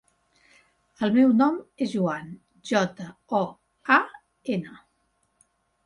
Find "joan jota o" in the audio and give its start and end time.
1.93-3.45